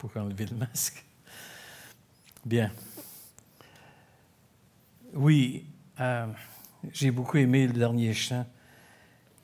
[0.00, 1.04] pour enlever le masque.
[2.46, 2.72] Bien.
[5.12, 5.66] Oui,
[6.00, 6.26] euh,
[6.90, 8.46] j'ai beaucoup aimé le dernier chant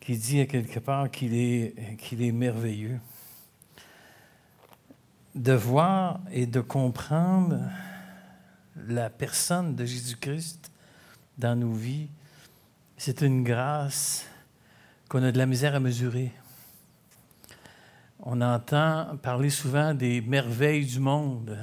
[0.01, 2.99] qui dit à quelque part qu'il est, qu'il est merveilleux.
[5.35, 7.61] De voir et de comprendre
[8.89, 10.71] la personne de Jésus-Christ
[11.37, 12.09] dans nos vies,
[12.97, 14.25] c'est une grâce
[15.11, 16.33] qu'on a de la misère à mesurer.
[18.29, 21.57] On entend parler souvent des merveilles du monde,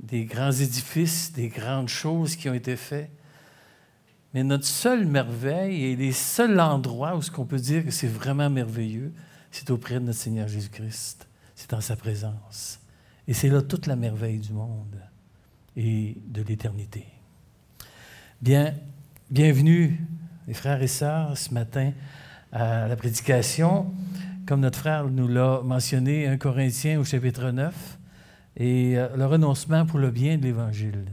[0.00, 3.10] des grands édifices, des grandes choses qui ont été faites.
[4.32, 8.08] Mais notre seule merveille et les seuls endroits où ce qu'on peut dire que c'est
[8.08, 9.12] vraiment merveilleux,
[9.50, 11.28] c'est auprès de notre Seigneur Jésus-Christ.
[11.54, 12.80] C'est dans sa présence.
[13.28, 14.98] Et c'est là toute la merveille du monde
[15.76, 17.06] et de l'éternité.
[18.40, 18.72] Bien,
[19.30, 20.00] bienvenue,
[20.48, 21.92] les frères et sœurs, ce matin
[22.50, 23.92] à la prédication.
[24.46, 27.98] Comme notre frère nous l'a mentionné, 1 Corinthiens au chapitre 9,
[28.56, 31.06] et euh, le renoncement pour le bien de l'Évangile.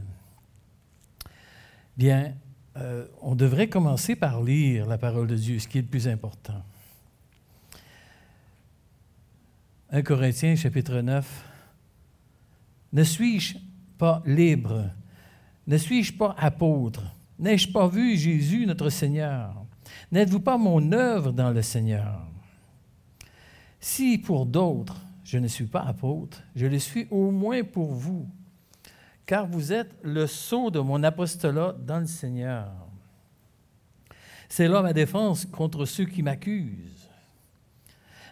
[1.96, 2.34] Bien,
[2.76, 6.08] euh, on devrait commencer par lire la parole de Dieu, ce qui est le plus
[6.08, 6.62] important.
[9.90, 11.44] 1 Corinthiens chapitre 9.
[12.92, 13.56] Ne suis-je
[13.96, 14.90] pas libre?
[15.66, 17.02] Ne suis-je pas apôtre?
[17.38, 19.54] N'ai-je pas vu Jésus notre Seigneur?
[20.10, 22.31] N'êtes-vous pas mon œuvre dans le Seigneur?
[23.82, 28.26] Si pour d'autres je ne suis pas apôtre, je le suis au moins pour vous
[29.26, 32.70] car vous êtes le sceau de mon apostolat dans le Seigneur.
[34.48, 37.08] C'est là ma défense contre ceux qui m'accusent.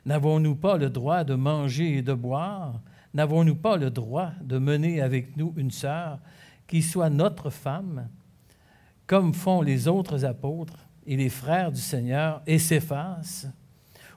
[0.05, 2.81] N'avons-nous pas le droit de manger et de boire?
[3.15, 6.19] N'avons-nous pas le droit de mener avec nous une sœur
[6.67, 8.09] qui soit notre femme,
[9.07, 13.47] comme font les autres apôtres et les frères du Seigneur et s'effacent?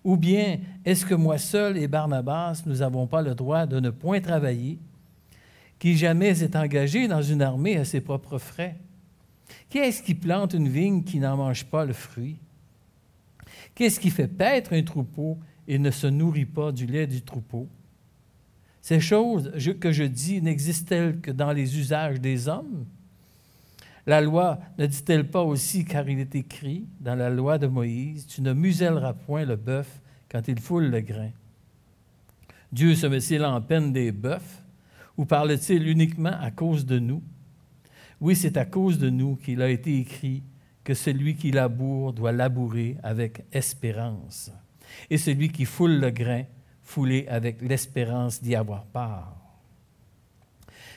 [0.03, 3.89] Ou bien est-ce que moi seul et Barnabas, nous n'avons pas le droit de ne
[3.89, 4.79] point travailler?
[5.79, 8.77] Qui jamais s'est engagé dans une armée à ses propres frais?
[9.69, 12.37] Qui est-ce qui plante une vigne qui n'en mange pas le fruit?
[13.75, 17.67] Qu'est-ce qui fait paître un troupeau et ne se nourrit pas du lait du troupeau?
[18.81, 22.85] Ces choses que je dis n'existent-elles que dans les usages des hommes?
[24.05, 28.27] La loi ne dit-elle pas aussi, car il est écrit dans la loi de Moïse,
[28.27, 31.31] Tu ne muselleras point le bœuf quand il foule le grain.
[32.71, 34.63] Dieu se met-il en peine des bœufs
[35.15, 37.21] ou parle-t-il uniquement à cause de nous?
[38.19, 40.43] Oui, c'est à cause de nous qu'il a été écrit
[40.83, 44.51] que celui qui laboure doit labourer avec espérance,
[45.09, 46.43] et celui qui foule le grain,
[46.81, 49.42] fouler avec l'espérance d'y avoir part.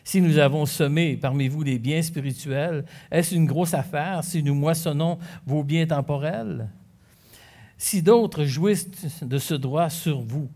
[0.06, 4.54] Si nous avons semé parmi vous des biens spirituels, est-ce une grosse affaire si nous
[4.54, 6.70] moissonnons vos biens temporels?
[7.76, 10.48] Si d'autres jouissent de ce droit sur vous,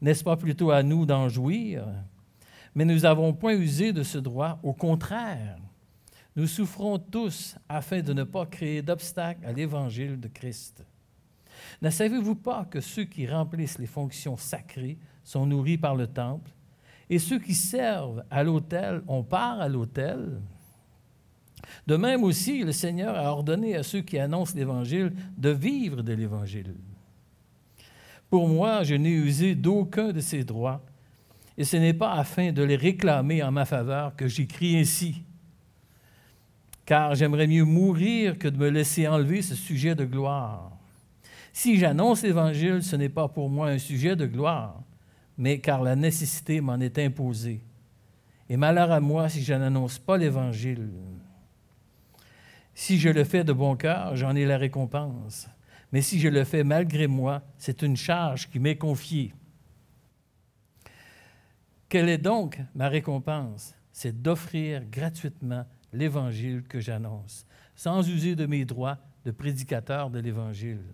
[0.00, 1.84] n'est-ce pas plutôt à nous d'en jouir?
[2.74, 4.58] Mais nous n'avons point usé de ce droit.
[4.62, 5.58] Au contraire,
[6.34, 10.86] nous souffrons tous afin de ne pas créer d'obstacle à l'évangile de Christ.
[11.82, 16.50] Ne savez-vous pas que ceux qui remplissent les fonctions sacrées sont nourris par le temple?
[17.10, 20.40] Et ceux qui servent à l'autel ont part à l'autel?
[21.86, 26.12] De même aussi, le Seigneur a ordonné à ceux qui annoncent l'Évangile de vivre de
[26.12, 26.74] l'Évangile.
[28.30, 30.82] Pour moi, je n'ai usé d'aucun de ces droits
[31.58, 35.22] et ce n'est pas afin de les réclamer en ma faveur que j'écris ainsi.
[36.86, 40.70] Car j'aimerais mieux mourir que de me laisser enlever ce sujet de gloire.
[41.52, 44.80] Si j'annonce l'Évangile, ce n'est pas pour moi un sujet de gloire,
[45.38, 47.62] mais car la nécessité m'en est imposée.
[48.48, 50.90] Et malheur à moi si je n'annonce pas l'Évangile.
[52.74, 55.48] Si je le fais de bon cœur, j'en ai la récompense.
[55.92, 59.34] Mais si je le fais malgré moi, c'est une charge qui m'est confiée.
[61.88, 63.74] Quelle est donc ma récompense?
[63.92, 70.84] C'est d'offrir gratuitement l'Évangile que j'annonce, sans user de mes droits de prédicateur de l'Évangile.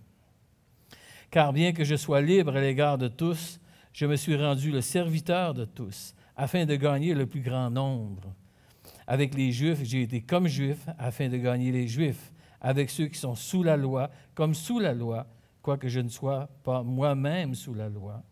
[1.30, 3.60] Car bien que je sois libre à l'égard de tous,
[3.96, 8.32] je me suis rendu le serviteur de tous, afin de gagner le plus grand nombre.
[9.08, 12.30] Avec les Juifs, j'ai été comme Juif, afin de gagner les Juifs.
[12.60, 15.26] Avec ceux qui sont sous la loi, comme sous la loi,
[15.62, 18.22] quoique je ne sois pas moi-même sous la loi,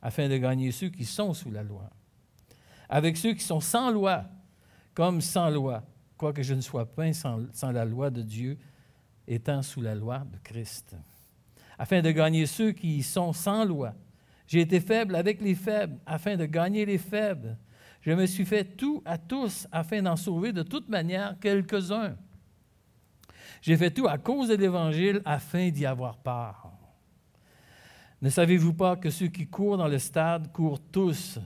[0.00, 1.90] afin de gagner ceux qui sont sous la loi
[2.88, 4.24] avec ceux qui sont sans loi,
[4.94, 5.82] comme sans loi,
[6.16, 8.58] quoique je ne sois pas sans, la loi de Dieu,
[9.26, 10.96] étant sous la loi de Christ,
[11.78, 13.94] afin de gagner ceux qui sont sans loi.
[14.46, 17.56] J'ai été faible avec les faibles, afin de gagner les faibles.
[18.02, 22.16] Je me suis fait tout à tous, afin d'en sauver de toute manière quelques-uns.
[23.62, 26.70] J'ai fait tout à cause de l'Évangile, afin d'y avoir part.
[28.20, 31.38] Ne savez-vous pas que ceux qui courent dans le stade courent tous,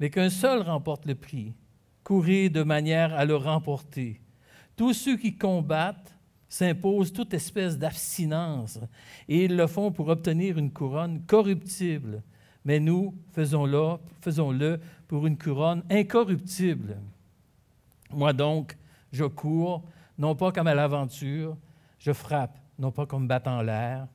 [0.00, 1.54] mais qu'un seul remporte le prix?
[2.02, 4.20] Courez de manière à le remporter.
[4.76, 6.14] Tous ceux qui combattent
[6.48, 8.78] s'imposent toute espèce d'abstinence,
[9.28, 12.22] et ils le font pour obtenir une couronne corruptible.
[12.66, 16.96] Mais nous, faisons-le faisons -le pour une couronne incorruptible.
[18.10, 18.76] Moi donc,
[19.12, 19.84] je cours,
[20.18, 21.56] non pas comme à l'aventure,
[22.00, 24.08] je frappe, non pas comme battant l'air,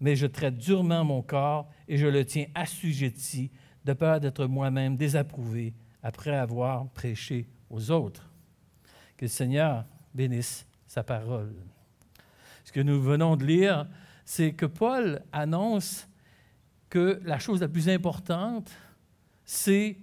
[0.00, 3.50] mais je traite durement mon corps et je le tiens assujetti,
[3.84, 8.30] de peur d'être moi-même désapprouvé après avoir prêché aux autres.
[9.18, 9.84] Que le Seigneur
[10.14, 11.54] bénisse sa parole.
[12.64, 13.86] Ce que nous venons de lire,
[14.24, 16.08] c'est que Paul annonce
[16.92, 18.70] que la chose la plus importante,
[19.46, 19.96] c'est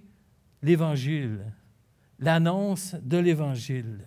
[0.60, 1.52] l'Évangile,
[2.18, 4.00] l'annonce de l'Évangile.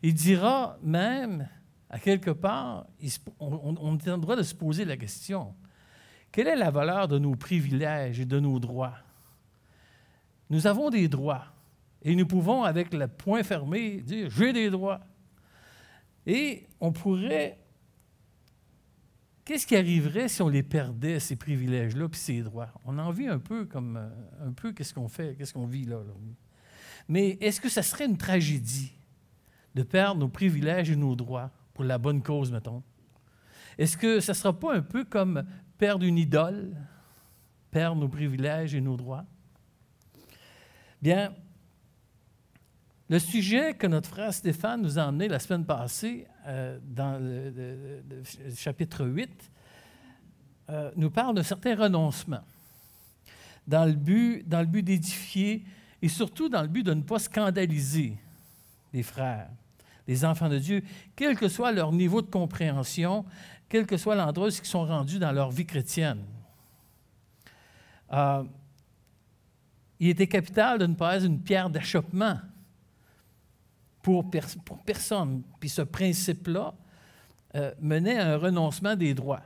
[0.00, 1.48] Il dira même,
[1.88, 2.86] à quelque part,
[3.40, 5.52] on, a le droit de se poser la question,
[6.30, 8.98] quelle est la valeur de nos privilèges et de nos droits?
[10.48, 11.46] Nous avons des droits
[12.02, 15.00] et nous pouvons, avec le point fermé, dire j'ai des droits.
[16.24, 17.58] Et on pourrait.
[19.50, 22.68] Qu'est-ce qui arriverait si on les perdait, ces privilèges-là, puis ces droits?
[22.84, 25.86] On en vit un peu comme euh, un peu qu'est-ce qu'on fait, qu'est-ce qu'on vit
[25.86, 26.12] là, là?
[27.08, 28.92] Mais est-ce que ça serait une tragédie
[29.74, 32.84] de perdre nos privilèges et nos droits pour la bonne cause, mettons?
[33.76, 35.42] Est-ce que ça ne sera pas un peu comme
[35.78, 36.76] perdre une idole,
[37.72, 39.24] perdre nos privilèges et nos droits?
[41.02, 41.34] Bien,
[43.10, 48.00] le sujet que notre frère Stéphane nous a emmené la semaine passée, euh, dans le,
[48.54, 49.50] chapitre 8,
[50.70, 52.44] euh, nous parle d'un certain renoncement,
[53.66, 55.64] dans le but, dans le but d'édifier
[56.00, 58.16] et surtout dans le but de ne pas scandaliser
[58.92, 59.50] les frères,
[60.06, 60.84] les enfants de Dieu,
[61.16, 63.26] quel que soit leur niveau de compréhension
[63.68, 66.24] quel que soit l'endroit où ils sont rendus dans leur vie chrétienne.
[68.12, 68.42] Euh,
[70.00, 72.40] il était capital de ne pas être une pierre d'achoppement
[74.02, 74.30] pour,
[74.84, 75.42] personne.
[75.58, 76.74] Puis ce principe-là
[77.54, 79.42] euh, menait à un renoncement des droits.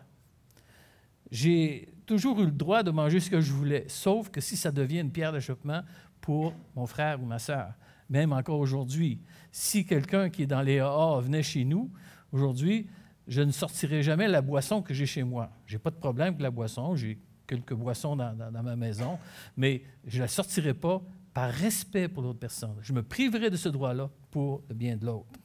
[1.31, 4.71] J'ai toujours eu le droit de manger ce que je voulais, sauf que si ça
[4.71, 5.83] devient une pierre d'achoppement
[6.21, 7.73] pour mon frère ou ma sœur.
[8.11, 9.21] Même encore aujourd'hui,
[9.51, 11.91] si quelqu'un qui est dans les AA venait chez nous,
[12.33, 12.87] aujourd'hui,
[13.27, 15.51] je ne sortirai jamais la boisson que j'ai chez moi.
[15.67, 19.19] Je n'ai pas de problème avec la boisson, j'ai quelques boissons dans, ma maison,
[19.57, 21.03] mais je ne la sortirai pas
[21.35, 22.77] par respect pour l'autre personne.
[22.81, 25.39] Je me priverai de ce droit-là pour le bien de l'autre.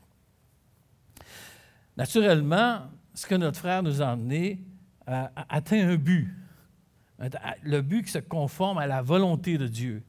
[1.97, 2.83] Naturellement,
[3.13, 4.61] ce que notre frère nous a emmené
[5.07, 6.33] a, atteint un but,
[7.63, 10.03] le but qui se conforme à la volonté de Dieu.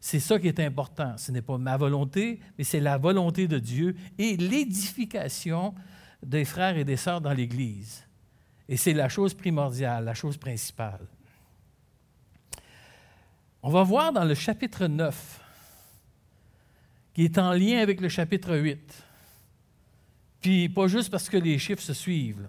[0.00, 1.16] C'est ça qui est important.
[1.16, 5.74] Ce n'est pas ma volonté, mais c'est la volonté de Dieu et l'édification
[6.22, 8.06] des frères et des sœurs dans l'Église.
[8.68, 11.06] Et c'est la chose primordiale, la chose principale.
[13.62, 15.40] On va voir dans le chapitre 9,
[17.12, 19.04] qui est en lien avec le chapitre 8.
[20.40, 22.48] Puis pas juste parce que les chiffres se suivent.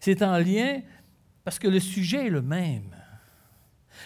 [0.00, 0.80] C'est en lien
[1.44, 2.96] parce que le sujet est le même.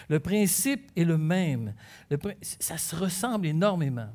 [0.07, 1.73] Le principe est le même.
[2.41, 4.09] ça se ressemble énormément.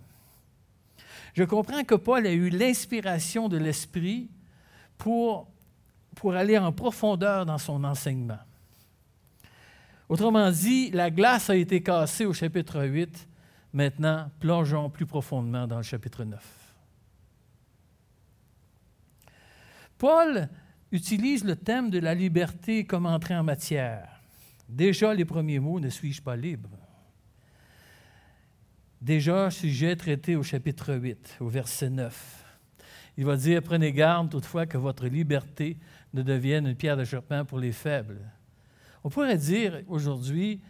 [1.34, 4.28] Je comprends que Paul a eu l'inspiration de l'Esprit
[4.98, 5.48] pour,
[6.14, 8.38] pour aller en profondeur dans son enseignement.
[10.10, 13.28] Autrement dit, la glace a été cassée au chapitre 8.
[13.72, 16.44] Maintenant, plongeons plus profondément dans le chapitre 9.
[19.96, 20.48] Paul
[20.90, 24.20] utilise le thème de la liberté comme entrée en matière.
[24.68, 26.70] Déjà, les premiers mots, ne suis-je pas libre?
[29.00, 32.44] Déjà, sujet traité au chapitre 8, au verset 9.
[33.16, 35.78] Il va dire, prenez garde toutefois que votre liberté
[36.12, 38.28] ne devienne une pierre d'achoppement pour les faibles.
[39.02, 40.60] On pourrait dire aujourd'hui,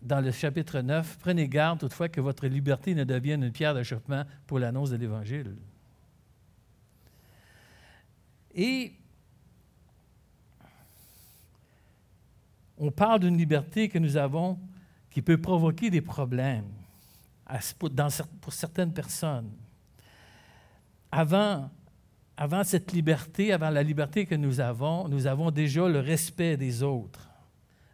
[0.00, 4.24] dans le chapitre 9, prenez garde toutefois que votre liberté ne devienne une pierre d'achoppement
[4.46, 5.56] pour l'annonce de l'Évangile.
[8.54, 8.92] Et
[12.78, 14.58] on parle d'une liberté que nous avons
[15.10, 16.68] qui peut provoquer des problèmes
[18.40, 19.50] pour certaines personnes.
[21.10, 21.70] Avant
[22.40, 26.84] avant cette liberté, avant la liberté que nous avons, nous avons déjà le respect des
[26.84, 27.27] autres.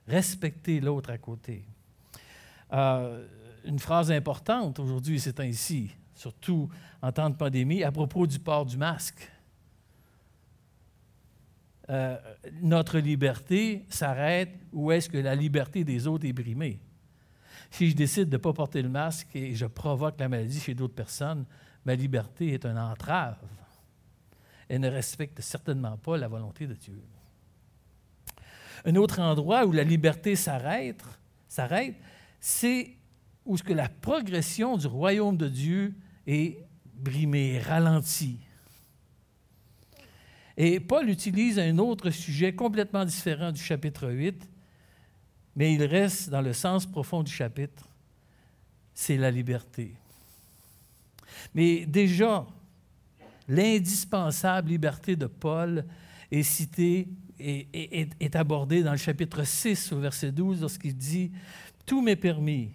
[0.07, 1.65] Respecter l'autre à côté.
[2.73, 3.27] Euh,
[3.65, 6.69] une phrase importante aujourd'hui, c'est ainsi, surtout
[7.01, 9.31] en temps de pandémie, à propos du port du masque.
[11.91, 12.17] Euh,
[12.63, 16.81] notre liberté s'arrête où est-ce que la liberté des autres est brimée.
[17.71, 20.75] Si je décide de ne pas porter le masque et je provoque la maladie chez
[20.75, 21.45] d'autres personnes,
[21.85, 23.37] ma liberté est une entrave
[24.69, 27.03] et ne respecte certainement pas la volonté de Dieu.
[28.85, 31.05] Un autre endroit où la liberté s'arrête,
[32.41, 32.97] c'est
[33.45, 35.95] où ce que la progression du royaume de Dieu
[36.27, 36.59] est
[36.95, 38.39] brimée, ralentie.
[40.57, 44.49] Et Paul utilise un autre sujet complètement différent du chapitre 8,
[45.57, 47.89] mais il reste dans le sens profond du chapitre,
[48.93, 49.95] c'est la liberté.
[51.55, 52.47] Mais déjà,
[53.49, 55.85] l'indispensable liberté de Paul
[56.31, 61.31] est citée est, abordée dans le chapitre 6 au verset 12 lorsqu'il dit,
[61.87, 62.71] Tout m'est permis,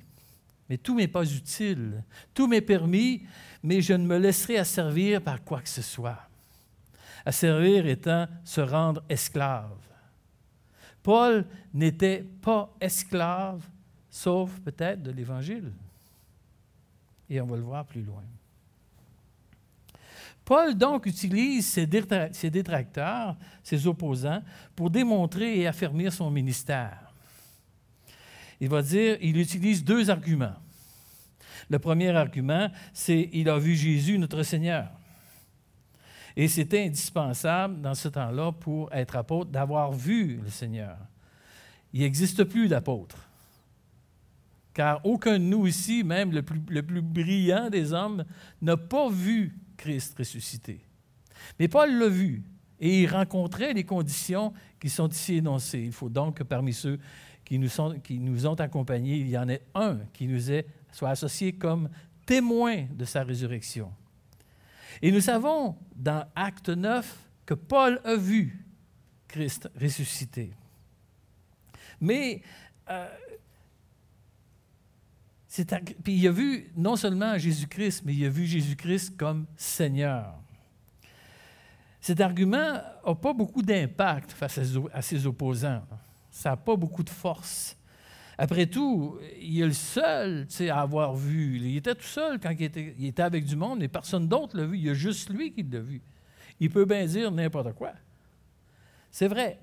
[0.70, 2.04] mais tout m'est pas utile.
[2.34, 3.24] Tout m'est permis,
[3.63, 6.20] mais je ne me laisserai asservir par quoi que ce soit.
[7.25, 9.78] Asservir étant se rendre esclave.
[11.01, 13.68] Paul n'était pas esclave,
[14.10, 15.72] sauf peut-être de l'Évangile.
[17.30, 18.24] Et on va le voir plus loin.
[20.50, 24.41] Paul donc utilise ses détracteurs, ses opposants,
[24.75, 27.13] pour démontrer et affermir son ministère.
[28.60, 30.56] Il va dire, il utilise deux arguments.
[31.70, 34.89] Le premier argument, c'est il a vu Jésus, notre Seigneur.
[36.36, 40.98] Et c'était indispensable dans ce temps-là pour être apôtre d'avoir vu le Seigneur.
[41.94, 43.20] Il n'existe plus d'apôtre.
[44.74, 48.25] Car aucun de nous ici, même le plus, le plus brillant des hommes,
[48.63, 50.81] n'a pas vu Christ ressuscité.
[51.57, 52.43] Mais Paul l'a vu
[52.81, 55.79] et il rencontrait les conditions qui sont ici énoncées.
[55.79, 57.00] Il faut donc que parmi ceux
[57.45, 60.67] qui nous, sont, qui nous ont accompagnés, il y en ait un qui nous est,
[60.91, 61.89] soit associé comme
[62.25, 63.91] témoin de sa résurrection.
[65.01, 68.65] Et nous savons dans Acte 9 que Paul a vu
[69.29, 70.51] Christ ressuscité.
[72.01, 72.41] Mais
[72.89, 73.07] euh,
[76.04, 80.36] puis il a vu non seulement Jésus-Christ, mais il a vu Jésus-Christ comme Seigneur.
[82.01, 82.74] Cet argument
[83.06, 84.60] n'a pas beaucoup d'impact face
[84.94, 85.84] à ses opposants.
[86.32, 87.75] Ça n'a pas beaucoup de force.
[88.38, 91.58] Après tout, il est le seul à avoir vu.
[91.58, 94.56] Il était tout seul quand il était, il était avec du monde, et personne d'autre
[94.56, 94.78] l'a vu.
[94.78, 96.01] Il y a juste lui qui l'a vu.
[96.62, 97.92] Il peut bien dire n'importe quoi.
[99.12, 99.60] C'est vrai.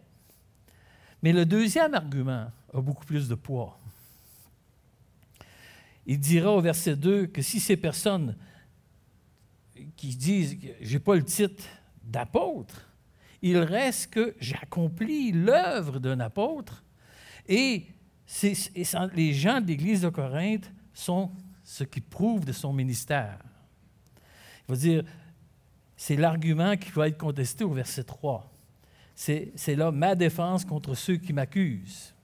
[1.23, 3.79] Mais le deuxième argument a beaucoup plus de poids
[6.07, 8.37] il dira au verset 2 que si ces personnes
[9.97, 11.65] qui disent je n'ai pas le titre
[12.03, 12.89] d'apôtre,
[13.43, 16.85] il reste que j'accomplis l'œuvre d'un apôtre
[17.49, 17.87] et,
[19.15, 21.31] les gens de l'Église de Corinthe sont
[21.63, 23.39] ce qui prouve de son ministère.
[24.69, 25.05] Il va dire,
[25.97, 28.53] c'est l'argument qui va être contesté au verset 3.
[29.15, 32.16] C'est là ma défense contre ceux qui m'accusent.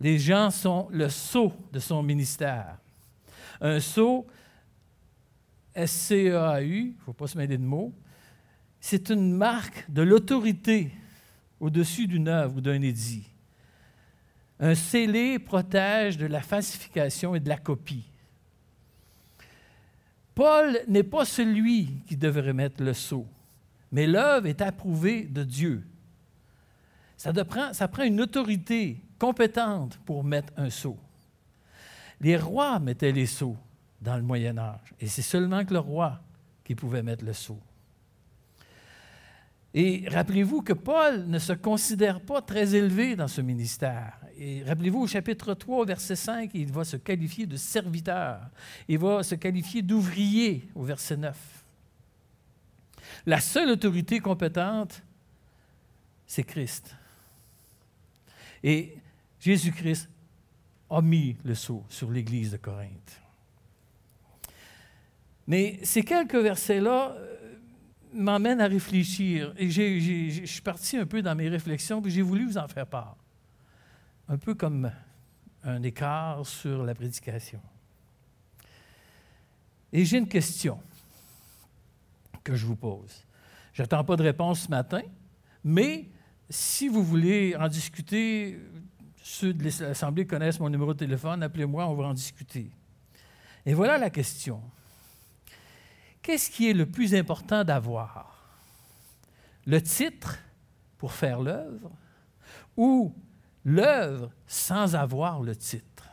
[0.00, 2.78] Les gens sont le sceau de son ministère.
[3.60, 4.26] Un sceau,
[5.74, 7.92] S-C-E-A-U, il ne faut pas se mêler de mots,
[8.80, 10.92] c'est une marque de l'autorité
[11.58, 13.28] au-dessus d'une œuvre ou d'un édit.
[14.60, 18.10] Un scellé protège de la falsification et de la copie.
[20.34, 23.26] Paul n'est pas celui qui devrait mettre le sceau,
[23.90, 25.84] mais l'œuvre est approuvée de Dieu.
[27.16, 30.96] Ça, prend, ça prend une autorité compétente pour mettre un sceau.
[32.20, 33.56] Les rois mettaient les sceaux
[34.00, 36.20] dans le Moyen Âge, et c'est seulement que le roi
[36.64, 37.58] qui pouvait mettre le sceau.
[39.74, 44.18] Et rappelez-vous que Paul ne se considère pas très élevé dans ce ministère.
[44.38, 48.40] Et rappelez-vous au chapitre 3, verset 5, il va se qualifier de serviteur.
[48.88, 51.36] Il va se qualifier d'ouvrier au verset 9.
[53.26, 55.02] La seule autorité compétente,
[56.26, 56.96] c'est Christ.
[58.62, 58.96] Et
[59.40, 60.08] Jésus-Christ
[60.90, 63.22] a mis le sceau sur l'Église de Corinthe.
[65.46, 67.56] Mais ces quelques versets-là euh,
[68.12, 69.54] m'emmènent à réfléchir.
[69.56, 72.86] Et je suis parti un peu dans mes réflexions, puis j'ai voulu vous en faire
[72.86, 73.16] part.
[74.28, 74.90] Un peu comme
[75.64, 77.60] un écart sur la prédication.
[79.92, 80.80] Et j'ai une question
[82.44, 83.24] que je vous pose.
[83.72, 85.02] Je n'attends pas de réponse ce matin,
[85.64, 86.08] mais
[86.50, 88.58] si vous voulez en discuter
[89.28, 92.70] ceux de l'Assemblée connaissent mon numéro de téléphone, appelez-moi, on va en discuter.
[93.66, 94.62] Et voilà la question.
[96.22, 98.58] Qu'est-ce qui est le plus important d'avoir?
[99.66, 100.38] Le titre
[100.96, 101.90] pour faire l'œuvre
[102.74, 103.14] ou
[103.64, 106.08] l'œuvre sans avoir le titre?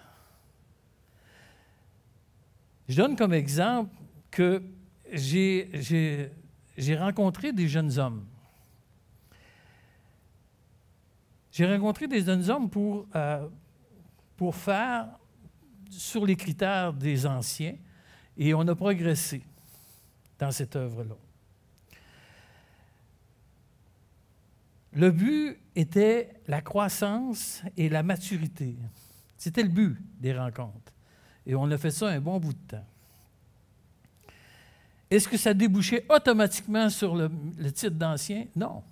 [2.89, 3.95] Je donne comme exemple
[4.29, 4.61] que
[5.13, 6.29] j'ai
[6.99, 8.25] rencontré des jeunes hommes
[11.55, 13.47] J'ai rencontré des jeunes hommes pour, euh,
[14.35, 15.07] pour faire
[15.89, 17.77] sur les critères des anciens
[18.35, 19.41] et on a progressé
[20.37, 21.15] dans cette œuvre-là.
[24.91, 28.75] Le but était la croissance et la maturité.
[29.37, 30.91] C'était le but des rencontres.
[31.45, 32.85] Et on a fait ça un bon bout de temps.
[35.09, 37.31] Est-ce que ça débouchait automatiquement sur le,
[37.71, 38.45] titre d'ancien?
[38.57, 38.83] Non.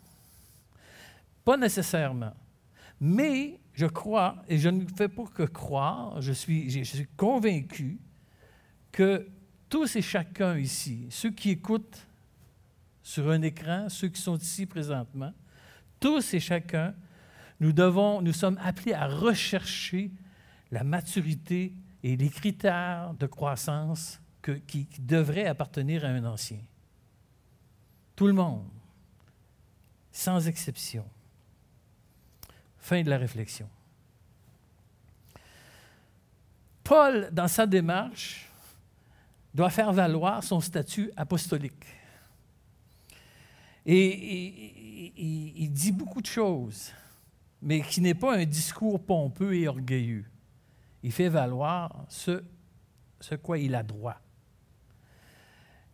[1.43, 2.31] Pas nécessairement.
[3.05, 7.99] Mais je crois, et je ne fais pas que croire, je suis, convaincu
[8.93, 9.27] que
[9.67, 12.07] tous et chacun ici, ceux qui écoutent
[13.01, 15.33] sur un écran, ceux qui sont ici présentement,
[15.99, 16.95] tous et chacun,
[17.59, 20.09] nous devons, nous sommes appelés à rechercher
[20.71, 24.21] la maturité et les critères de croissance
[24.65, 26.61] qui, devraient appartenir à un ancien.
[28.15, 28.63] Tout le monde,
[30.13, 31.03] sans exception.
[32.83, 33.69] Fin de la réflexion.
[36.83, 38.51] Paul, dans sa démarche,
[39.53, 41.85] doit faire valoir son statut apostolique.
[43.85, 46.91] Et, il dit beaucoup de choses,
[47.61, 50.25] mais qui n'est pas un discours pompeux et orgueilleux.
[51.03, 52.43] Il fait valoir ce,
[53.21, 54.19] ce quoi il a droit.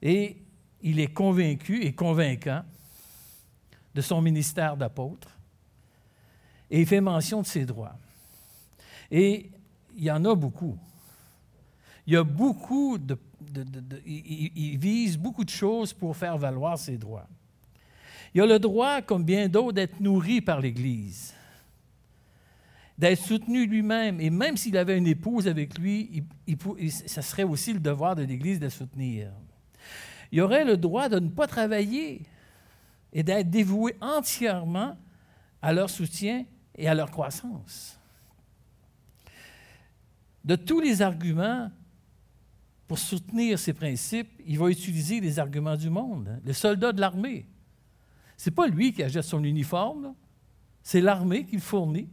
[0.02, 0.38] Et
[0.82, 2.64] il est convaincu et convaincant
[3.94, 5.39] de son ministère d'apôtre.
[6.72, 7.96] Et il fait mention de ses droits.
[9.12, 9.50] Et
[9.96, 10.78] il y en a beaucoup.
[12.06, 13.18] Il y a beaucoup de.
[14.06, 17.28] il, vise beaucoup de choses pour faire valoir ses droits.
[18.34, 21.34] Il a le droit, comme bien d'autres, d'être nourri par l'Église,
[22.98, 24.22] d'être soutenu lui-même.
[24.22, 28.24] Et même s'il avait une épouse avec lui, il, ça serait aussi le devoir de
[28.24, 29.32] l'Église de le soutenir
[30.32, 32.22] il aurait le droit de ne pas travailler
[33.14, 34.96] et d'être dévoué entièrement
[35.62, 36.46] à leur soutien
[36.80, 38.00] et à leur croissance.
[40.44, 41.70] De tous les arguments
[42.88, 46.42] pour soutenir ces principes, il va utiliser les arguments du monde.
[46.44, 47.46] Le soldat de l'armée,
[48.36, 50.16] ce n'est pas lui qui achète son uniforme,
[50.82, 52.10] c'est l'armée qui le fournit,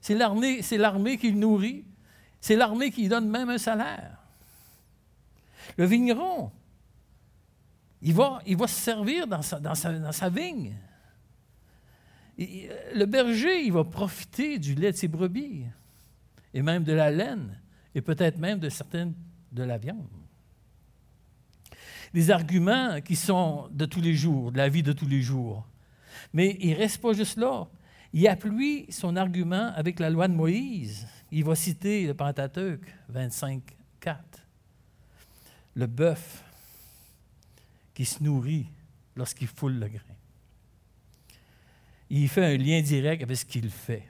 [0.00, 1.84] c'est l'armée, qui le nourrit,
[2.40, 4.18] c'est l'armée qui lui donne même un salaire.
[5.76, 6.50] Le vigneron,
[8.02, 10.74] il va, il va se servir dans sa, dans sa, vigne.
[12.38, 15.64] Le berger, il va profiter du lait de ses brebis,
[16.54, 17.58] et même de la laine,
[17.94, 19.14] et peut-être même de certaines
[19.52, 20.06] de la viande.
[22.14, 25.66] Des arguments qui sont de tous les jours, de la vie de tous les jours.
[26.32, 27.68] Mais il ne reste pas juste là.
[28.12, 31.06] Il appuie son argument avec la loi de Moïse.
[31.30, 33.62] Il va citer le Pentateuque 25,
[34.00, 34.18] 4.
[35.74, 36.42] Le bœuf
[37.92, 38.68] qui se nourrit
[39.14, 40.07] lorsqu'il foule le grain.
[42.10, 44.04] Il fait un lien direct avec ce qu'il fait.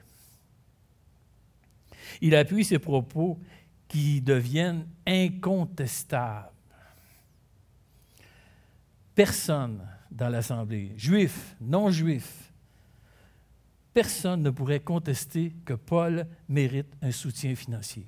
[2.21, 3.39] Il appuie ses propos
[3.87, 6.51] qui deviennent incontestables.
[9.15, 12.51] Personne dans l'Assemblée, juif, non juif,
[13.93, 18.05] personne ne pourrait contester que Paul mérite un soutien financier.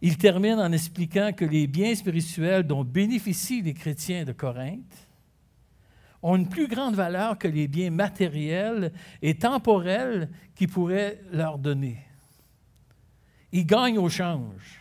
[0.00, 5.08] Il termine en expliquant que les biens spirituels dont bénéficient les chrétiens de Corinthe
[6.22, 11.98] ont une plus grande valeur que les biens matériels et temporels qu'ils pourraient leur donner.
[13.52, 14.80] Ils gagnent au change.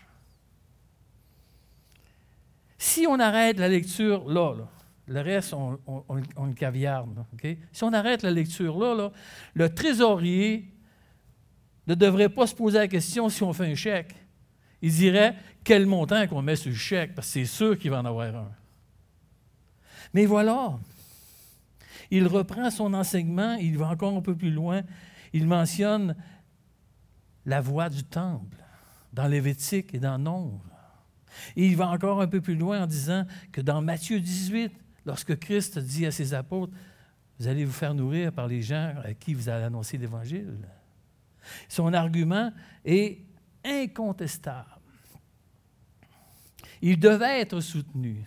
[2.78, 4.56] Si on arrête la lecture là,
[5.08, 5.80] le reste, on,
[6.16, 7.26] le caviarde.
[7.72, 9.12] Si on arrête la lecture là, là,
[9.54, 10.72] le trésorier
[11.88, 14.16] ne devrait pas se poser la question si on fait un chèque.
[14.82, 18.00] Il dirait quel montant qu'on met sur le chèque, parce que c'est sûr qu'il va
[18.00, 18.52] en avoir un.
[20.14, 20.80] Mais voilà,
[22.12, 24.82] il reprend son enseignement, il va encore un peu plus loin.
[25.34, 26.16] Il mentionne
[27.46, 28.58] la voie du temple
[29.14, 30.64] dans Lévitique et dans Nombre.
[31.56, 34.72] Il va encore un peu plus loin en disant que dans Matthieu 18,
[35.06, 36.74] lorsque Christ dit à ses apôtres,
[37.40, 40.68] vous allez vous faire nourrir par les gens à qui vous allez annoncer l'Évangile.
[41.68, 42.52] Son argument
[42.84, 43.20] est
[43.64, 44.68] incontestable.
[46.82, 48.26] Il devait être soutenu.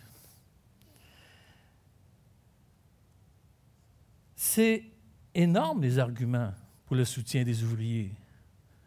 [4.44, 4.83] C'est
[5.37, 6.52] énorme les arguments
[6.87, 8.11] pour le soutien des ouvriers.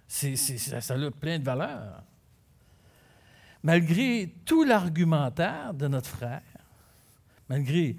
[0.05, 2.03] ça, ça a plein de valeur.
[3.63, 6.41] Malgré tout l'argumentaire de notre frère,
[7.47, 7.95] malgré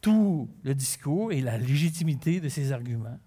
[0.00, 3.20] tout le discours et la légitimité de ses arguments,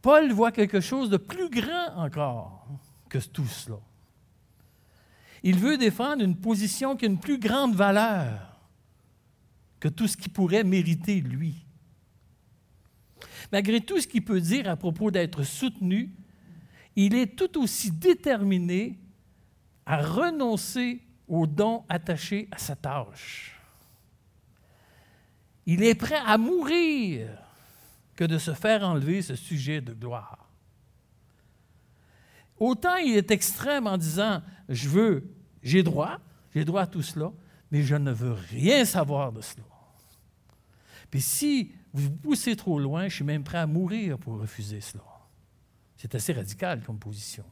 [0.00, 2.66] Paul voit quelque chose de plus grand encore
[3.10, 3.80] que tout cela.
[5.42, 8.58] Il veut défendre une position qui a une plus grande valeur
[9.78, 11.63] que tout ce qu'il pourrait mériter lui.
[13.52, 16.10] Malgré tout ce qu'il peut dire à propos d'être soutenu,
[16.96, 18.98] il est tout aussi déterminé
[19.86, 23.60] à renoncer aux dons attachés à sa tâche.
[25.66, 27.28] Il est prêt à mourir
[28.16, 30.48] que de se faire enlever ce sujet de gloire.
[32.58, 36.18] Autant il est extrême en disant, je veux, j'ai droit,
[36.54, 37.32] j'ai droit à tout cela,
[37.70, 39.64] mais je ne veux rien savoir de cela.
[41.10, 45.04] Puis si vous poussez trop loin, je suis même prêt à mourir pour refuser cela.
[45.96, 47.44] C'est assez radical comme position.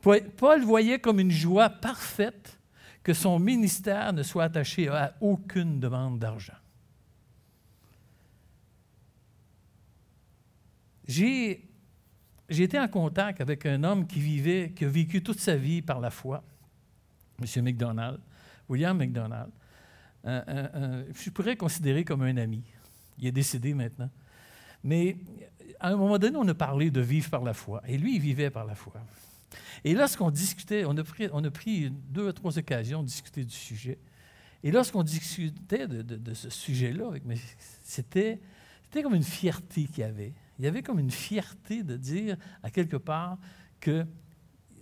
[0.00, 2.58] Paul voyait comme une joie parfaite
[3.04, 6.54] que son ministère ne soit attaché à aucune demande d'argent.
[11.06, 11.68] J'ai,
[12.48, 16.00] été en contact avec un homme qui vivait, qui a vécu toute sa vie par
[16.00, 16.42] la foi,
[17.40, 17.64] M.
[17.64, 18.20] McDonald,
[18.68, 19.50] William McDonald.
[20.24, 22.62] Je pourrais considérer comme un ami.
[23.18, 24.10] Il est décédé maintenant.
[24.84, 25.16] Mais
[25.80, 27.82] à un moment donné, on a parlé de vivre par la foi.
[27.86, 28.94] Et lui, il vivait par la foi.
[29.84, 33.44] Et lorsqu'on discutait, on a, pris, on a pris deux ou trois occasions de discuter
[33.44, 33.98] du sujet.
[34.62, 37.10] Et lorsqu'on discutait de, ce sujet-là,
[37.82, 38.40] c'était,
[38.84, 40.34] c'était comme une fierté qu'il y avait.
[40.58, 43.38] Il y avait comme une fierté de dire, à quelque part,
[43.80, 44.06] que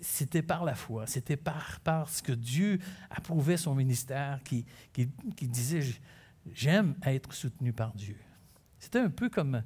[0.01, 2.79] c'était par la foi, c'était par, parce que Dieu
[3.11, 5.81] approuvait son ministère qui, qui, qui disait
[6.53, 8.17] J'aime être soutenu par Dieu.
[8.79, 9.63] C'était un peu comme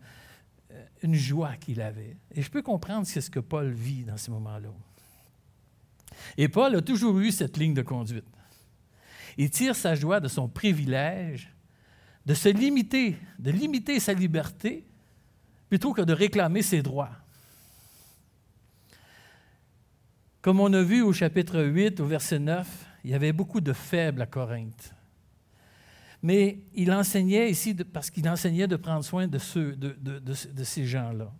[0.72, 2.16] euh, une joie qu'il avait.
[2.32, 4.70] Et je peux comprendre ce que Paul vit dans ces moments-là.
[6.36, 8.24] Et Paul a toujours eu cette ligne de conduite.
[9.36, 11.54] Il tire sa joie de son privilège
[12.26, 14.86] de se limiter, de limiter sa liberté
[15.68, 17.10] plutôt que de réclamer ses droits.
[20.44, 22.68] Comme on a vu au chapitre 8, au verset 9,
[23.02, 24.94] il y avait beaucoup de faibles à Corinthe.
[26.22, 30.84] Mais il enseignait ici, parce qu'il enseignait de prendre soin de, ceux, de, de ces
[30.84, 31.32] gens-là.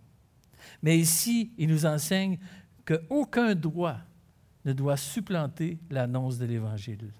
[0.81, 2.39] Mais ici, il nous enseigne
[2.83, 3.99] qu'aucun droit
[4.65, 7.11] ne doit supplanter l'annonce de l'Évangile.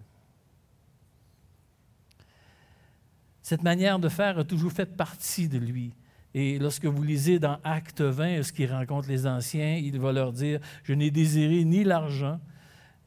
[3.43, 5.93] Cette manière de faire a toujours fait partie de lui.
[6.37, 10.33] Et lorsque vous lisez dans Acte 20 ce qu'il rencontre les anciens, il va leur
[10.33, 12.41] dire, je n'ai désiré ni l'argent,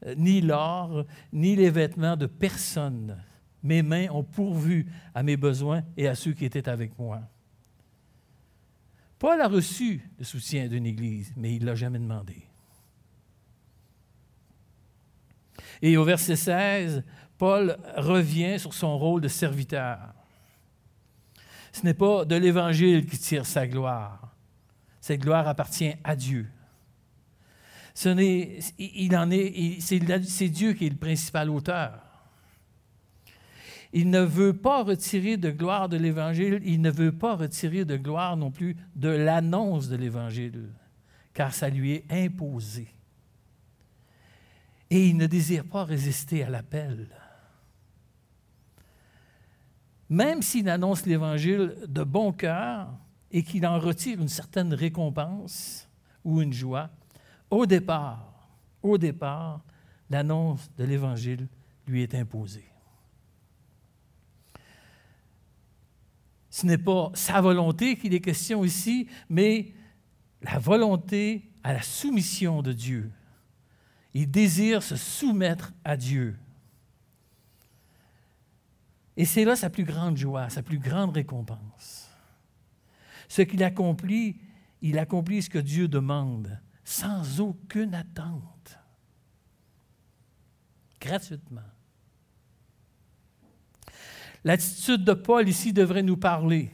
[0.07, 3.21] euh, ni l'or, ni les vêtements de personne.
[3.61, 7.21] Mes mains ont pourvu à mes besoins et à ceux qui étaient avec moi.
[9.19, 12.47] Paul a reçu le soutien d'une Église, mais il ne l'a jamais demandé.
[15.83, 17.03] Et au verset 16,
[17.37, 20.15] Paul revient sur son rôle de serviteur.
[21.71, 24.35] Ce n'est pas de l'Évangile qui tire sa gloire.
[25.01, 26.47] Cette gloire appartient à Dieu.
[28.05, 32.01] Il en est, c'est Dieu qui est le principal auteur.
[33.91, 37.97] Il ne veut pas retirer de gloire de l'Évangile, il ne veut pas retirer de
[37.97, 40.69] gloire non plus de l'annonce de l'Évangile,
[41.33, 42.87] car ça lui est imposé
[44.89, 47.07] et il ne désire pas résister à l'appel.
[50.09, 52.89] Même s'il annonce l'Évangile de bon cœur
[53.31, 55.87] et qu'il en retire une certaine récompense
[56.23, 56.89] ou une joie,
[57.51, 58.49] au départ,
[58.81, 59.61] au départ,
[60.09, 61.47] l'annonce de l'Évangile
[61.87, 62.65] lui est imposée.
[66.49, 69.73] Ce n'est pas sa volonté qu'il est question ici, mais
[70.41, 73.11] la volonté à la soumission de Dieu.
[74.13, 76.37] Il désire se soumettre à Dieu.
[79.19, 82.09] Et c'est là sa plus grande joie, sa plus grande récompense.
[83.27, 84.39] Ce qu'il accomplit,
[84.81, 88.79] il accomplit ce que Dieu demande, sans aucune attente,
[91.01, 91.59] gratuitement.
[94.45, 96.71] L'attitude de Paul ici devrait nous parler.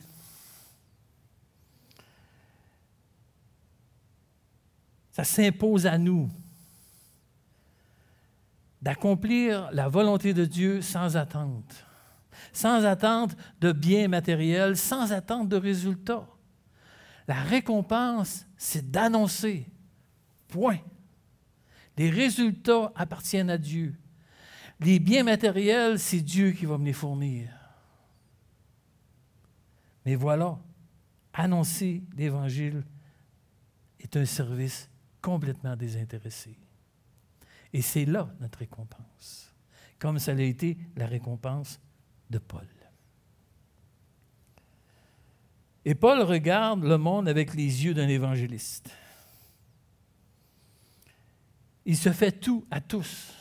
[5.14, 6.30] Ça s'impose à nous
[8.84, 11.85] d'accomplir la volonté de Dieu sans attente,
[12.56, 16.26] sans attente de biens matériels, sans attente de résultats.
[17.28, 19.68] La récompense, c'est d'annoncer.
[20.48, 20.80] Point.
[21.98, 23.94] Les résultats appartiennent à Dieu.
[24.80, 27.50] Les biens matériels, c'est Dieu qui va me les fournir.
[30.06, 30.58] Mais voilà,
[31.34, 32.84] annoncer l'Évangile
[34.00, 34.90] est un service
[35.22, 36.58] complètement désintéressé.
[37.74, 39.54] Et c'est là notre récompense,
[40.00, 41.82] comme ça a été la récompense
[42.30, 42.68] de Paul.
[45.86, 48.90] Et Paul regarde le monde avec les yeux d'un évangéliste.
[51.86, 53.32] Il se fait tout à tous.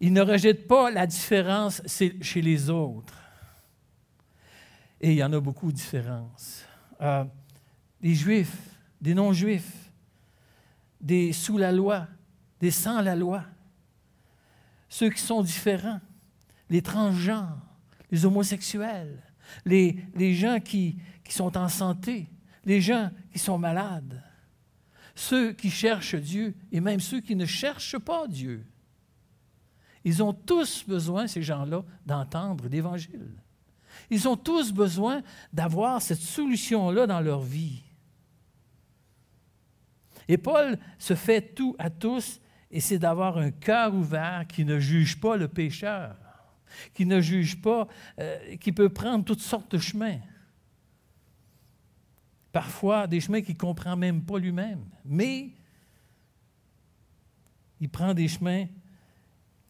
[0.00, 3.14] Il ne rejette pas la différence chez les autres.
[5.00, 6.64] Et il y en a beaucoup de différences.
[7.00, 7.24] Euh,
[8.00, 8.56] des juifs,
[9.00, 9.92] des non-juifs,
[11.00, 12.08] des sous la loi,
[12.58, 13.44] des sans la loi,
[14.88, 16.00] ceux qui sont différents,
[16.68, 17.58] les transgenres,
[18.10, 19.22] les homosexuels,
[19.64, 22.28] les, gens qui, qui sont en santé,
[22.64, 24.22] les gens qui sont malades.
[25.14, 28.66] ceux qui cherchent Dieu et même ceux qui ne cherchent pas Dieu.
[30.04, 33.32] Ils ont tous besoin, ces gens-là, d'entendre l'Évangile.
[34.10, 37.82] Ils ont tous besoin d'avoir cette solution-là dans leur vie.
[40.28, 44.78] Et Paul se fait tout à tous, et c'est d'avoir un cœur ouvert qui ne
[44.78, 46.16] juge pas le pécheur,
[46.94, 50.18] qui ne juge pas, euh, qui peut prendre toutes sortes de chemins.
[52.52, 54.84] Parfois, des chemins qu'il ne comprend même pas lui-même.
[55.04, 55.50] Mais
[57.80, 58.66] il prend des chemins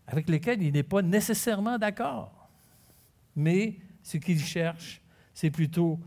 [0.07, 2.49] avec lesquels il n'est pas nécessairement d'accord.
[3.35, 5.01] Mais ce qu'il cherche,
[5.35, 5.99] c'est plutôt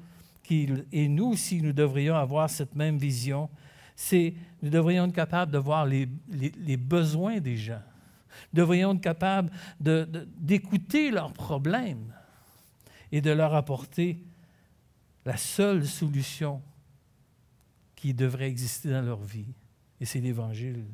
[0.41, 3.49] qu'il, et nous aussi, nous devrions avoir cette même vision,
[3.95, 6.08] c'est nous devrions être capables de voir les,
[6.78, 7.82] besoins des gens.
[8.53, 12.13] Devrions être capables d'écouter leurs problèmes
[13.11, 14.23] et de leur apporter
[15.25, 16.61] la seule solution
[17.95, 19.53] qui devrait exister dans leur vie,
[19.99, 20.85] et c'est l'Évangile.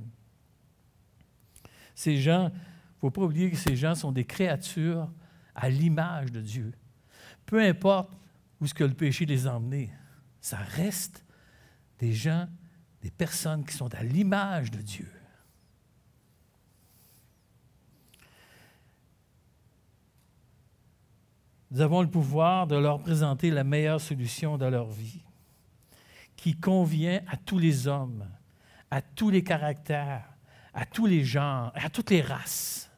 [1.93, 5.10] Ces gens, il ne faut pas oublier que ces gens sont des créatures
[5.54, 6.74] à l'image de Dieu.
[7.45, 8.12] Peu importe
[8.60, 9.91] où ce que le péché les a emmenés,
[10.41, 11.24] ça reste
[12.00, 12.48] des gens,
[13.02, 15.10] des personnes qui sont à l'image de Dieu.
[21.71, 25.21] Nous avons le pouvoir de leur présenter la meilleure solution dans leur vie,
[26.36, 28.25] qui convient à tous les hommes,
[28.91, 30.30] à tous les caractères,
[30.73, 32.91] à tous les genres, à toutes les races.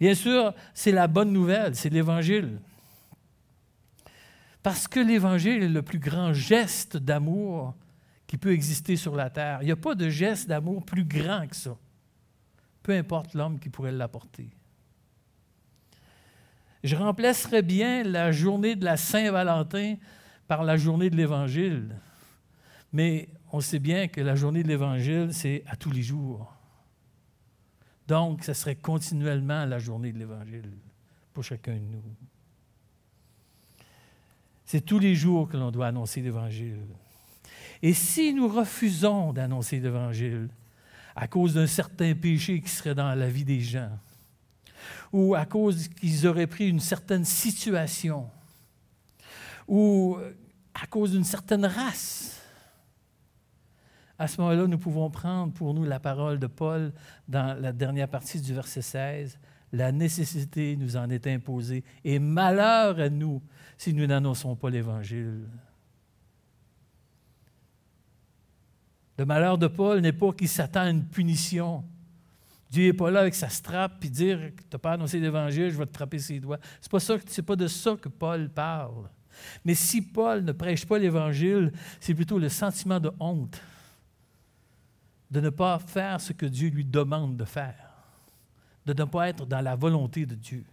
[0.00, 2.60] Bien sûr, c'est la bonne nouvelle, c'est l'Évangile.
[4.62, 7.74] Parce que l'Évangile est le plus grand geste d'amour
[8.26, 9.58] qui peut exister sur la terre.
[9.62, 11.76] Il n'y a pas de geste d'amour plus grand que ça,
[12.82, 14.50] peu importe l'homme qui pourrait l'apporter.
[16.86, 19.96] Je remplacerais bien la journée de la Saint-Valentin
[20.46, 21.96] par la journée de l'Évangile.
[22.92, 26.54] Mais on sait bien que la journée de l'Évangile, c'est à tous les jours.
[28.06, 30.70] Donc, ce serait continuellement la journée de l'Évangile
[31.34, 32.04] pour chacun de nous.
[34.64, 36.86] C'est tous les jours que l'on doit annoncer l'Évangile.
[37.82, 40.50] Et si nous refusons d'annoncer l'Évangile
[41.16, 43.90] à cause d'un certain péché qui serait dans la vie des gens,
[45.16, 48.28] ou à cause qu'ils auraient pris une certaine situation,
[49.66, 50.18] ou
[50.74, 52.38] à cause d'une certaine race,
[54.18, 56.92] à ce moment-là, nous pouvons prendre pour nous la parole de Paul
[57.28, 59.38] dans la dernière partie du verset 16.
[59.72, 63.42] La nécessité nous en est imposée, et malheur à nous
[63.78, 65.48] si nous n'annonçons pas l'Évangile.
[69.18, 71.84] Le malheur de Paul n'est pas qu'il s'attend à une punition.
[72.70, 75.78] Dieu n'est pas là avec sa strap et dire Tu n'as pas annoncé l'Évangile, je
[75.78, 76.58] vais te trapper ses doigts.
[76.80, 79.08] Ce n'est pas, pas de ça que Paul parle.
[79.64, 83.60] Mais si Paul ne prêche pas l'Évangile, c'est plutôt le sentiment de honte
[85.30, 87.90] de ne pas faire ce que Dieu lui demande de faire,
[88.86, 90.64] de ne pas être dans la volonté de Dieu.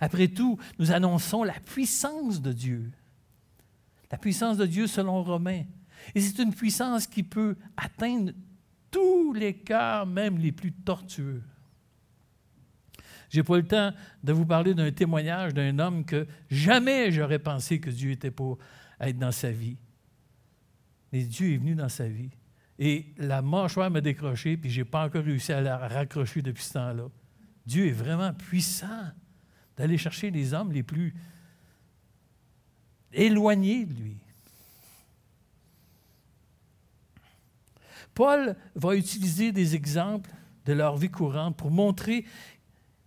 [0.00, 2.90] Après tout, nous annonçons la puissance de Dieu.
[4.10, 5.64] La puissance de Dieu selon Romains.
[6.14, 8.32] Et c'est une puissance qui peut atteindre
[8.94, 11.42] tous les cœurs, même les plus tortueux.
[13.28, 17.40] Je n'ai pas le temps de vous parler d'un témoignage d'un homme que jamais j'aurais
[17.40, 18.58] pensé que Dieu était pour
[19.00, 19.76] être dans sa vie.
[21.12, 22.30] Mais Dieu est venu dans sa vie.
[22.78, 26.62] Et la mâchoire m'a décroché, puis je n'ai pas encore réussi à la raccrocher depuis
[26.62, 27.08] ce temps-là.
[27.66, 29.10] Dieu est vraiment puissant
[29.76, 31.14] d'aller chercher les hommes les plus
[33.12, 34.18] éloignés de lui.
[38.14, 40.30] Paul va utiliser des exemples
[40.66, 42.24] de leur vie courante pour montrer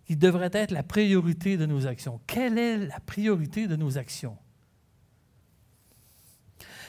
[0.05, 2.19] qu'il devrait être la priorité de nos actions.
[2.27, 4.37] Quelle est la priorité de nos actions?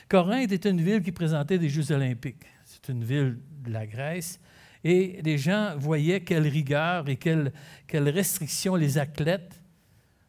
[0.08, 2.44] Corinthe est une ville qui présentait des Jeux olympiques.
[2.64, 4.40] C'est une ville de la Grèce.
[4.84, 7.52] Et les gens voyaient quelle rigueur et quelle
[7.92, 9.60] restrictions les athlètes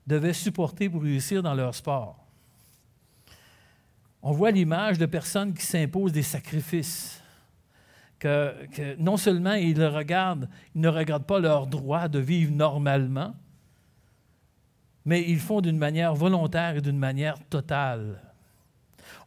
[0.08, 2.26] devaient supporter pour réussir dans leur sport.
[4.22, 7.19] On voit l'image de personnes qui s'imposent des sacrifices,
[8.20, 13.36] que, non seulement ils, ne regardent pas leur droit de vivre normalement,
[15.06, 18.22] mais ils font d'une manière volontaire et d'une manière totale.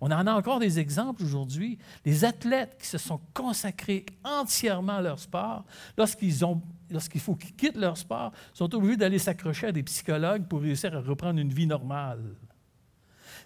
[0.01, 1.79] On en a encore des exemples aujourd'hui.
[2.05, 5.65] Les athlètes qui se sont consacrés entièrement à leur sport,
[5.97, 10.47] lorsqu'ils ont lorsqu'il faut qu'ils quittent leur sport, sont obligés d'aller s'accrocher à des psychologues
[10.47, 12.37] pour réussir à reprendre une vie normale.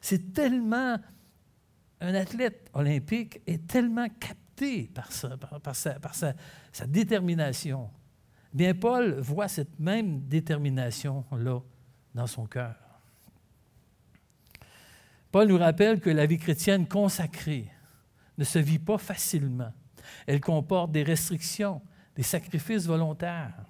[0.01, 0.97] C'est tellement.
[1.99, 4.09] Un athlète olympique est tellement
[4.95, 7.91] par, sa, détermination.
[8.53, 11.61] Bien, Paul voit cette même détermination-là
[12.15, 12.75] dans son cœur.
[15.31, 17.71] Paul nous rappelle que la vie chrétienne consacrée
[18.39, 19.73] ne se vit pas facilement.
[20.27, 21.83] Elle comporte des restrictions,
[22.15, 23.67] des sacrifices volontaires,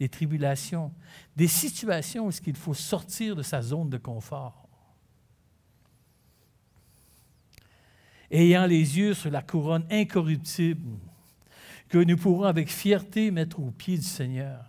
[0.00, 0.92] des tribulations,
[1.36, 4.67] des situations où il faut sortir de sa zone de confort.
[8.30, 10.98] Ayant les yeux sur la couronne incorruptible
[11.88, 14.64] que nous pourrons avec fierté mettre au pied du Seigneur.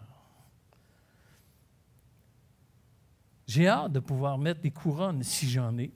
[3.47, 5.91] J'ai hâte de pouvoir mettre des couronnes, si j'en ai,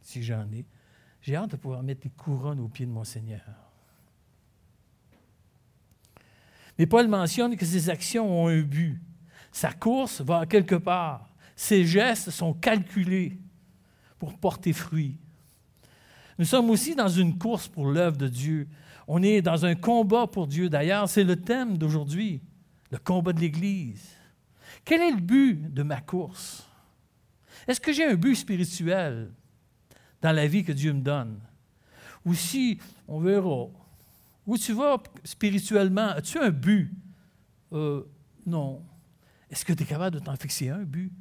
[0.00, 0.64] si j'en ai.
[1.20, 3.42] J'ai hâte de pouvoir mettre des couronnes au pied de mon Seigneur.
[6.78, 9.00] Mais Paul mentionne que ses actions ont un but.
[9.52, 11.30] Sa course va quelque part.
[11.54, 13.38] Ses gestes sont calculés
[14.18, 15.18] pour porter fruit.
[16.38, 18.68] Nous sommes aussi dans une course pour l'œuvre de Dieu.
[19.08, 20.68] On est dans un combat pour Dieu.
[20.68, 22.42] D'ailleurs, c'est le thème d'aujourd'hui,
[22.90, 24.06] le combat de l'Église.
[24.84, 26.68] Quel est le but de ma course?
[27.66, 29.30] Est-ce que j'ai un but spirituel
[30.20, 31.40] dans la vie que Dieu me donne?
[32.24, 33.68] Ou si, on verra,
[34.46, 36.08] où tu vas spirituellement?
[36.08, 36.92] As-tu un but?
[37.72, 38.04] Euh,
[38.44, 38.82] non.
[39.50, 41.12] Est-ce que tu es capable de t'en fixer un but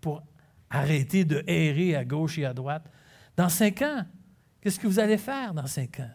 [0.00, 0.22] pour
[0.68, 2.90] arrêter de errer à gauche et à droite?
[3.36, 4.04] Dans cinq ans,
[4.60, 6.10] qu'est-ce que vous allez faire dans cinq ans?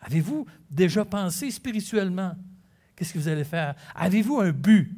[0.00, 2.34] Avez-vous déjà pensé spirituellement?
[2.94, 3.74] Qu'est-ce que vous allez faire?
[3.94, 4.96] Avez-vous un but?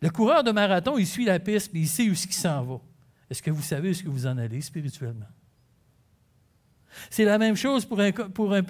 [0.00, 2.80] Le coureur de marathon, il suit la piste, mais il sait où il s'en va.
[3.28, 5.26] Est-ce que vous savez où ce que vous en allez spirituellement?
[7.10, 8.62] C'est la même chose pour un, pour un,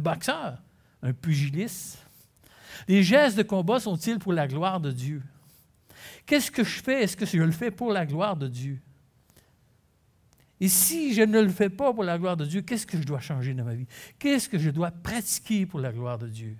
[0.00, 0.62] boxeur,
[1.02, 1.98] un pugiliste.
[2.86, 5.22] Les gestes de combat sont-ils pour la gloire de Dieu?
[6.26, 7.02] Qu'est-ce que je fais?
[7.02, 8.80] Est-ce que je le fais pour la gloire de Dieu?
[10.60, 13.04] Et si je ne le fais pas pour la gloire de Dieu, qu'est-ce que je
[13.04, 13.86] dois changer dans ma vie?
[14.18, 16.56] Qu'est-ce que je dois pratiquer pour la gloire de Dieu?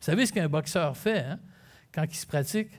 [0.00, 1.40] Vous savez ce qu'un boxeur fait hein?
[1.92, 2.70] quand il se pratique?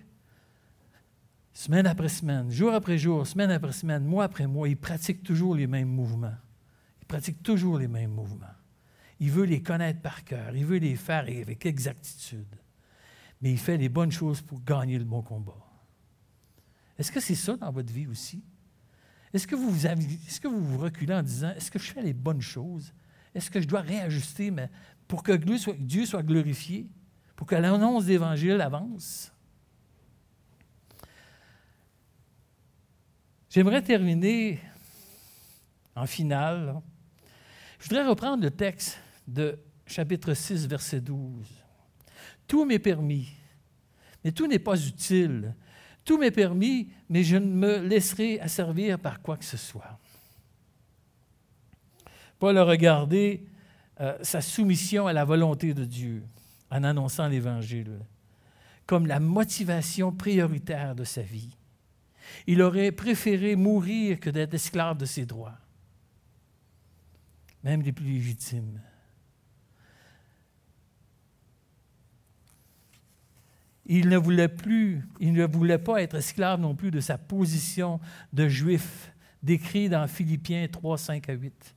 [1.54, 5.56] Semaine après semaine, jour après jour, semaine après semaine, mois après mois, il pratique toujours
[5.56, 6.36] les mêmes mouvements
[7.10, 8.46] pratique toujours les mêmes mouvements.
[9.20, 12.56] Il veut les connaître par cœur, il veut les faire avec exactitude.
[13.42, 15.58] Mais il fait les bonnes choses pour gagner le bon combat.
[16.98, 18.42] Est-ce que c'est ça dans votre vie aussi?
[19.34, 22.94] Est-ce que vous vous, reculez en disant, est-ce que je fais les bonnes choses?
[23.36, 24.70] Est-ce que je dois réajuster mais
[25.08, 26.88] pour que Dieu soit glorifié,
[27.36, 29.32] pour que l'annonce d'Évangile avance?
[33.50, 34.60] J'aimerais terminer
[35.96, 36.82] en finale
[37.80, 41.48] je voudrais reprendre le texte de chapitre 6, verset 12.
[42.46, 43.30] Tout m'est permis,
[44.24, 45.56] mais tout n'est pas utile.
[46.10, 50.00] Tout m'est permis, mais je ne me laisserai asservir par quoi que ce soit.
[52.40, 53.46] Paul a regardé
[54.02, 56.24] euh, sa soumission à la volonté de Dieu
[56.72, 58.00] en annonçant l'Évangile
[58.88, 61.56] comme la motivation prioritaire de sa vie.
[62.48, 65.60] Il aurait préféré mourir que d'être esclave de ses droits
[67.64, 68.82] même les plus légitimes.
[73.92, 78.00] Il ne voulait plus, il ne voulait pas être esclave non plus de sa position
[78.32, 81.76] de juif, décrit dans Philippiens 3, 5 à 8.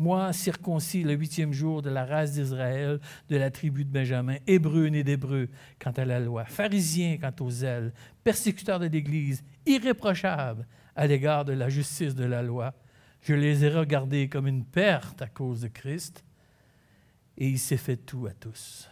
[0.00, 4.88] Moi, circoncis le huitième jour de la race d'Israël, de la tribu de Benjamin, hébreu
[4.88, 7.92] né d'hébreu quant à la loi, pharisien quant aux ailes,
[8.24, 12.74] persécuteur de l'Église, irréprochable à l'égard de la justice de la loi,
[13.22, 16.24] je les ai regardés comme une perte à cause de Christ,
[17.38, 18.88] et il s'est fait tout à tous.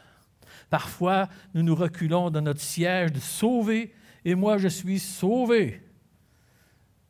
[0.70, 5.82] Parfois, nous nous reculons dans notre siège de sauver, et moi je suis sauvé.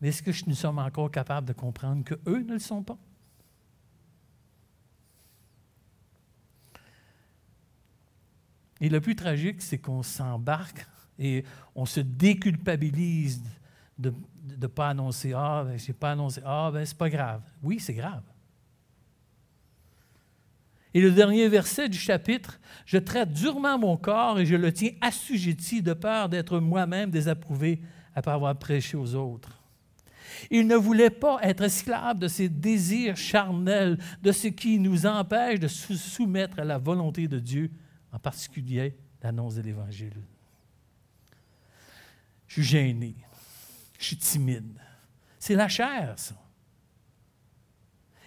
[0.01, 2.99] Mais est-ce que nous sommes encore capables de comprendre qu'eux ne le sont pas?
[8.81, 10.87] Et le plus tragique, c'est qu'on s'embarque
[11.19, 13.43] et on se déculpabilise
[13.97, 14.13] de
[14.61, 16.43] ne pas annoncer Ah, ben, je n'ai pas annoncé.
[16.45, 17.41] Ah, ben, c'est pas grave.
[17.63, 18.23] Oui, c'est grave.
[20.95, 24.93] Et le dernier verset du chapitre, je traite durement mon corps et je le tiens
[25.01, 27.81] assujetti de peur d'être moi-même désapprouvé
[28.15, 29.61] après avoir prêché aux autres.
[30.51, 35.61] Il ne voulait pas être esclave de ses désirs charnels, de ce qui nous empêche
[35.61, 37.71] de se soumettre à la volonté de Dieu,
[38.13, 40.23] en particulier l'annonce de l'Évangile.
[42.47, 43.17] Je suis gêné
[44.05, 44.79] je suis timide.
[45.39, 46.35] C'est la chair, ça.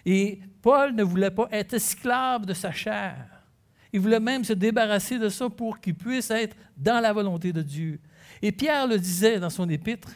[0.10, 3.28] Et Paul ne voulait pas être esclave de sa chair.
[3.92, 7.62] Il voulait même se débarrasser de ça pour qu'il puisse être dans la volonté de
[7.62, 8.00] Dieu.
[8.42, 10.10] Et Pierre le disait dans son épître,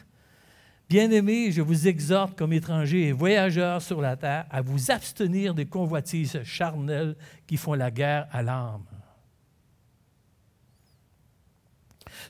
[0.88, 5.66] Bien-aimés, je vous exhorte comme étrangers et voyageurs sur la terre à vous abstenir des
[5.66, 7.14] convoitises charnelles
[7.46, 8.86] qui font la guerre à l'âme.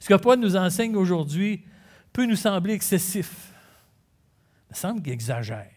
[0.01, 1.65] Ce que Paul nous enseigne aujourd'hui,
[2.13, 3.53] peut nous sembler excessif.
[4.69, 5.72] Il me semble qu'il exagère.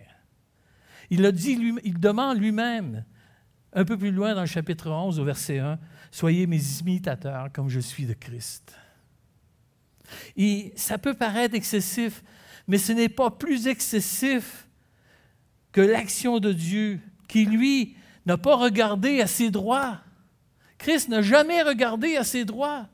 [1.09, 1.31] Il,
[1.83, 3.05] il demande lui-même,
[3.73, 5.79] un peu plus loin dans le chapitre 11, au verset 1,
[6.11, 8.73] Soyez mes imitateurs comme je suis de Christ.
[10.37, 12.23] Et ça peut paraître excessif,
[12.67, 14.65] mais ce n'est pas plus excessif
[15.73, 19.99] que l'action de Dieu, qui lui n'a pas regardé à ses droits.
[20.77, 22.87] Christ n'a jamais regardé à ses droits.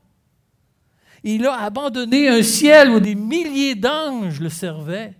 [1.22, 5.14] Il a abandonné un ciel où des milliers d'anges le servaient.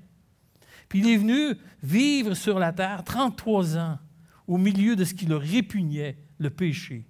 [0.93, 3.99] Puis il est venu vivre sur la terre 33 ans
[4.47, 7.07] au milieu de ce qui le répugnait, le péché.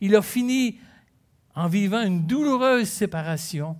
[0.00, 0.78] Il a fini
[1.54, 3.76] en vivant une douloureuse séparation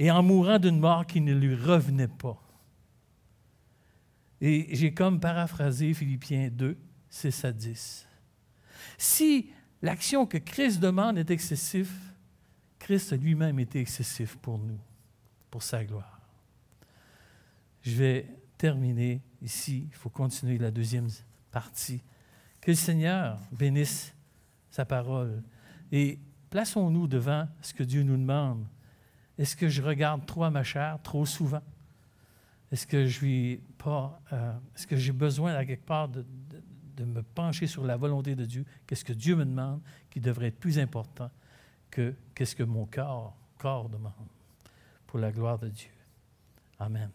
[0.00, 2.42] et en mourant d'une mort qui ne lui revenait pas.
[4.40, 6.76] Et j'ai comme paraphrasé Philippiens 2,
[7.08, 8.08] 6 à 10.
[8.98, 9.48] Si
[9.80, 11.92] l'action que Christ demande est excessive,
[12.80, 14.80] Christ lui-même était excessif pour nous,
[15.52, 16.19] pour sa gloire.
[17.82, 18.26] Je vais
[18.58, 19.86] terminer ici.
[19.88, 21.08] Il faut continuer la deuxième
[21.50, 22.02] partie.
[22.60, 24.14] Que le Seigneur bénisse
[24.70, 25.42] sa parole.
[25.90, 26.18] Et
[26.50, 28.66] plaçons-nous devant ce que Dieu nous demande.
[29.38, 31.62] Est-ce que je regarde trop ma chair trop souvent?
[32.70, 34.20] Est-ce que je suis pas.
[34.32, 36.24] Euh, est-ce que j'ai besoin à quelque part de,
[36.96, 38.64] de, me pencher sur la volonté de Dieu?
[38.86, 41.30] Qu'est-ce que Dieu me demande qui devrait être plus important
[41.90, 44.12] que qu'est-ce que mon corps, corps demande
[45.06, 45.90] pour la gloire de Dieu?
[46.78, 47.10] Amen.